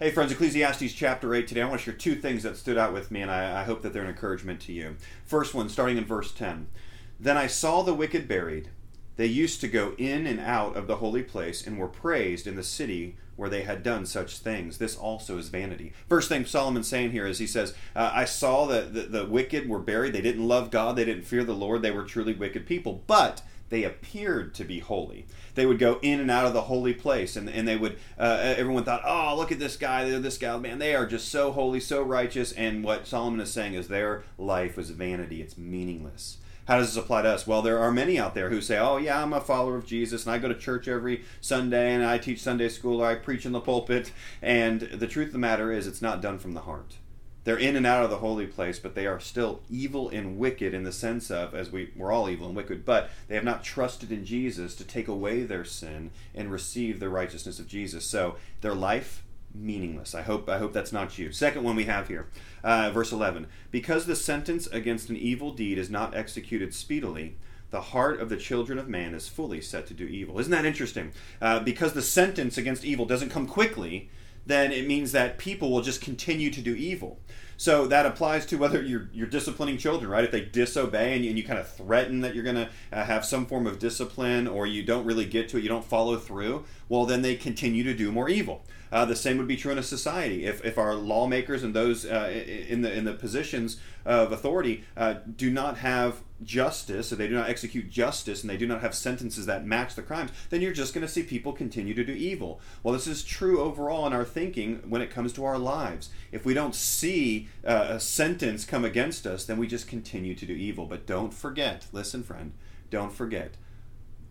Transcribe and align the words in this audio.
Hey, 0.00 0.12
friends, 0.12 0.30
Ecclesiastes 0.30 0.92
chapter 0.92 1.34
8 1.34 1.48
today. 1.48 1.60
I 1.60 1.64
want 1.64 1.80
to 1.80 1.84
share 1.86 1.92
two 1.92 2.14
things 2.14 2.44
that 2.44 2.56
stood 2.56 2.78
out 2.78 2.92
with 2.92 3.10
me, 3.10 3.20
and 3.20 3.32
I, 3.32 3.62
I, 3.62 3.64
hope 3.64 3.82
that 3.82 3.92
they're 3.92 4.04
an 4.04 4.08
encouragement 4.08 4.60
to 4.60 4.72
you. 4.72 4.94
First 5.24 5.54
one, 5.54 5.68
starting 5.68 5.98
in 5.98 6.04
verse 6.04 6.30
10. 6.30 6.68
Then 7.18 7.36
I 7.36 7.48
saw 7.48 7.82
the 7.82 7.92
wicked 7.92 8.28
buried. 8.28 8.68
They 9.16 9.26
used 9.26 9.60
to 9.60 9.66
go 9.66 9.94
in 9.98 10.24
and 10.24 10.38
out 10.38 10.76
of 10.76 10.86
the 10.86 10.98
holy 10.98 11.24
place 11.24 11.66
and 11.66 11.78
were 11.78 11.88
praised 11.88 12.46
in 12.46 12.54
the 12.54 12.62
city 12.62 13.16
where 13.34 13.50
they 13.50 13.62
had 13.62 13.82
done 13.82 14.06
such 14.06 14.38
things. 14.38 14.78
This 14.78 14.96
also 14.96 15.36
is 15.36 15.48
vanity. 15.48 15.92
First 16.08 16.28
thing 16.28 16.46
Solomon's 16.46 16.86
saying 16.86 17.10
here 17.10 17.26
is 17.26 17.40
he 17.40 17.48
says, 17.48 17.74
uh, 17.96 18.12
I 18.14 18.24
saw 18.24 18.66
that 18.66 18.94
the, 18.94 19.00
the 19.00 19.26
wicked 19.26 19.68
were 19.68 19.80
buried. 19.80 20.12
They 20.12 20.20
didn't 20.20 20.46
love 20.46 20.70
God, 20.70 20.94
they 20.94 21.06
didn't 21.06 21.26
fear 21.26 21.42
the 21.42 21.54
Lord, 21.54 21.82
they 21.82 21.90
were 21.90 22.04
truly 22.04 22.34
wicked 22.34 22.66
people. 22.66 23.02
But 23.08 23.42
they 23.70 23.84
appeared 23.84 24.54
to 24.54 24.64
be 24.64 24.80
holy. 24.80 25.26
They 25.54 25.66
would 25.66 25.78
go 25.78 25.98
in 26.02 26.20
and 26.20 26.30
out 26.30 26.46
of 26.46 26.52
the 26.52 26.62
holy 26.62 26.94
place, 26.94 27.36
and, 27.36 27.48
and 27.48 27.66
they 27.66 27.76
would, 27.76 27.98
uh, 28.18 28.54
everyone 28.56 28.84
thought, 28.84 29.02
oh, 29.04 29.36
look 29.36 29.52
at 29.52 29.58
this 29.58 29.76
guy, 29.76 30.08
this 30.18 30.38
guy, 30.38 30.56
man, 30.56 30.78
they 30.78 30.94
are 30.94 31.06
just 31.06 31.28
so 31.28 31.52
holy, 31.52 31.80
so 31.80 32.02
righteous. 32.02 32.52
And 32.52 32.82
what 32.84 33.06
Solomon 33.06 33.40
is 33.40 33.52
saying 33.52 33.74
is 33.74 33.88
their 33.88 34.22
life 34.38 34.76
was 34.76 34.90
vanity, 34.90 35.42
it's 35.42 35.58
meaningless. 35.58 36.38
How 36.66 36.76
does 36.76 36.94
this 36.94 37.02
apply 37.02 37.22
to 37.22 37.30
us? 37.30 37.46
Well, 37.46 37.62
there 37.62 37.78
are 37.78 37.90
many 37.90 38.18
out 38.18 38.34
there 38.34 38.50
who 38.50 38.60
say, 38.60 38.78
oh, 38.78 38.98
yeah, 38.98 39.22
I'm 39.22 39.32
a 39.32 39.40
follower 39.40 39.76
of 39.76 39.86
Jesus, 39.86 40.26
and 40.26 40.34
I 40.34 40.38
go 40.38 40.48
to 40.48 40.54
church 40.54 40.86
every 40.86 41.24
Sunday, 41.40 41.94
and 41.94 42.04
I 42.04 42.18
teach 42.18 42.42
Sunday 42.42 42.68
school, 42.68 43.00
or 43.00 43.06
I 43.06 43.14
preach 43.14 43.46
in 43.46 43.52
the 43.52 43.60
pulpit. 43.60 44.12
And 44.42 44.80
the 44.80 45.06
truth 45.06 45.28
of 45.28 45.32
the 45.32 45.38
matter 45.38 45.72
is, 45.72 45.86
it's 45.86 46.02
not 46.02 46.20
done 46.20 46.38
from 46.38 46.52
the 46.52 46.60
heart 46.60 46.96
they're 47.44 47.56
in 47.56 47.76
and 47.76 47.86
out 47.86 48.04
of 48.04 48.10
the 48.10 48.18
holy 48.18 48.46
place, 48.46 48.78
but 48.78 48.94
they 48.94 49.06
are 49.06 49.20
still 49.20 49.60
evil 49.70 50.08
and 50.08 50.38
wicked 50.38 50.74
in 50.74 50.82
the 50.82 50.92
sense 50.92 51.30
of, 51.30 51.54
as 51.54 51.70
we, 51.70 51.90
we're 51.96 52.12
all 52.12 52.28
evil 52.28 52.46
and 52.46 52.56
wicked, 52.56 52.84
but 52.84 53.10
they 53.26 53.34
have 53.34 53.44
not 53.44 53.64
trusted 53.64 54.12
in 54.12 54.24
Jesus 54.24 54.74
to 54.76 54.84
take 54.84 55.08
away 55.08 55.42
their 55.42 55.64
sin 55.64 56.10
and 56.34 56.52
receive 56.52 57.00
the 57.00 57.08
righteousness 57.08 57.58
of 57.58 57.68
Jesus. 57.68 58.04
So 58.04 58.36
their 58.60 58.74
life, 58.74 59.22
meaningless. 59.54 60.14
I 60.14 60.22
hope, 60.22 60.48
I 60.48 60.58
hope 60.58 60.72
that's 60.72 60.92
not 60.92 61.18
you. 61.18 61.32
Second 61.32 61.64
one 61.64 61.76
we 61.76 61.84
have 61.84 62.08
here, 62.08 62.26
uh, 62.62 62.90
verse 62.90 63.12
11. 63.12 63.46
Because 63.70 64.06
the 64.06 64.16
sentence 64.16 64.66
against 64.66 65.08
an 65.08 65.16
evil 65.16 65.52
deed 65.52 65.78
is 65.78 65.90
not 65.90 66.14
executed 66.14 66.74
speedily, 66.74 67.36
the 67.70 67.80
heart 67.80 68.20
of 68.20 68.28
the 68.28 68.36
children 68.36 68.78
of 68.78 68.88
man 68.88 69.14
is 69.14 69.28
fully 69.28 69.60
set 69.60 69.86
to 69.86 69.94
do 69.94 70.04
evil. 70.04 70.38
Isn't 70.38 70.52
that 70.52 70.64
interesting? 70.64 71.12
Uh, 71.40 71.60
because 71.60 71.92
the 71.92 72.02
sentence 72.02 72.56
against 72.56 72.84
evil 72.84 73.04
doesn't 73.04 73.30
come 73.30 73.46
quickly, 73.46 74.08
then 74.46 74.72
it 74.72 74.86
means 74.86 75.12
that 75.12 75.38
people 75.38 75.70
will 75.70 75.82
just 75.82 76.00
continue 76.00 76.50
to 76.50 76.60
do 76.60 76.74
evil. 76.74 77.20
So 77.56 77.88
that 77.88 78.06
applies 78.06 78.46
to 78.46 78.56
whether 78.56 78.80
you're, 78.80 79.10
you're 79.12 79.26
disciplining 79.26 79.78
children, 79.78 80.08
right? 80.08 80.22
If 80.22 80.30
they 80.30 80.42
disobey 80.42 81.14
and 81.14 81.24
you, 81.24 81.30
and 81.30 81.38
you 81.38 81.44
kind 81.44 81.58
of 81.58 81.68
threaten 81.68 82.20
that 82.20 82.32
you're 82.32 82.44
going 82.44 82.54
to 82.54 82.68
uh, 82.92 83.04
have 83.04 83.24
some 83.24 83.46
form 83.46 83.66
of 83.66 83.80
discipline 83.80 84.46
or 84.46 84.64
you 84.64 84.84
don't 84.84 85.04
really 85.04 85.24
get 85.24 85.48
to 85.48 85.58
it, 85.58 85.64
you 85.64 85.68
don't 85.68 85.84
follow 85.84 86.16
through, 86.16 86.64
well, 86.88 87.04
then 87.04 87.22
they 87.22 87.34
continue 87.34 87.82
to 87.82 87.94
do 87.94 88.12
more 88.12 88.28
evil. 88.28 88.64
Uh, 88.92 89.04
the 89.04 89.16
same 89.16 89.38
would 89.38 89.48
be 89.48 89.56
true 89.56 89.72
in 89.72 89.78
a 89.78 89.82
society. 89.82 90.46
If, 90.46 90.64
if 90.64 90.78
our 90.78 90.94
lawmakers 90.94 91.64
and 91.64 91.74
those 91.74 92.04
uh, 92.04 92.30
in 92.68 92.82
the 92.82 92.92
in 92.92 93.04
the 93.04 93.12
positions 93.12 93.78
of 94.04 94.32
authority 94.32 94.84
uh, 94.96 95.16
do 95.36 95.50
not 95.50 95.78
have 95.78 96.22
justice, 96.42 97.12
or 97.12 97.16
they 97.16 97.28
do 97.28 97.34
not 97.34 97.48
execute 97.48 97.90
justice, 97.90 98.42
and 98.42 98.50
they 98.50 98.56
do 98.56 98.66
not 98.66 98.80
have 98.80 98.94
sentences 98.94 99.46
that 99.46 99.66
match 99.66 99.94
the 99.94 100.02
crimes, 100.02 100.30
then 100.50 100.60
you're 100.60 100.72
just 100.72 100.94
going 100.94 101.06
to 101.06 101.12
see 101.12 101.22
people 101.22 101.52
continue 101.52 101.94
to 101.94 102.04
do 102.04 102.12
evil. 102.12 102.60
Well, 102.82 102.94
this 102.94 103.06
is 103.06 103.24
true 103.24 103.60
overall 103.60 104.06
in 104.06 104.12
our 104.12 104.24
thinking 104.24 104.82
when 104.88 105.02
it 105.02 105.10
comes 105.10 105.32
to 105.34 105.44
our 105.44 105.58
lives. 105.58 106.10
If 106.32 106.44
we 106.44 106.54
don't 106.54 106.74
see 106.74 107.48
uh, 107.66 107.86
a 107.90 108.00
sentence 108.00 108.64
come 108.64 108.84
against 108.84 109.26
us, 109.26 109.44
then 109.44 109.58
we 109.58 109.66
just 109.66 109.88
continue 109.88 110.34
to 110.34 110.46
do 110.46 110.54
evil. 110.54 110.86
But 110.86 111.06
don't 111.06 111.34
forget, 111.34 111.86
listen, 111.92 112.22
friend, 112.22 112.52
don't 112.90 113.12
forget, 113.12 113.54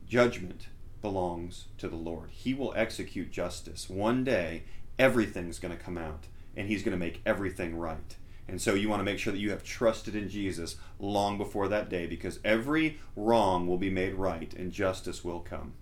judgment 0.07 0.67
belongs 1.01 1.65
to 1.77 1.87
the 1.87 1.95
Lord. 1.95 2.29
He 2.31 2.53
will 2.53 2.73
execute 2.75 3.31
justice. 3.31 3.89
One 3.89 4.23
day, 4.23 4.63
everything's 4.97 5.59
going 5.59 5.75
to 5.77 5.83
come 5.83 5.97
out, 5.97 6.25
and 6.55 6.67
He's 6.67 6.83
going 6.83 6.97
to 6.97 7.05
make 7.05 7.21
everything 7.25 7.77
right. 7.77 8.15
And 8.47 8.61
so 8.61 8.73
you 8.73 8.89
want 8.89 9.01
to 9.01 9.03
make 9.03 9.19
sure 9.19 9.33
that 9.33 9.39
you 9.39 9.51
have 9.51 9.63
trusted 9.63 10.15
in 10.15 10.29
Jesus 10.29 10.77
long 10.99 11.37
before 11.37 11.67
that 11.67 11.89
day 11.89 12.07
because 12.07 12.39
every 12.45 12.99
wrong 13.15 13.67
will 13.67 13.77
be 13.77 13.89
made 13.89 14.15
right 14.15 14.53
and 14.53 14.71
justice 14.71 15.23
will 15.23 15.41
come. 15.41 15.73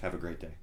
Have 0.00 0.14
a 0.14 0.18
great 0.18 0.40
day. 0.40 0.54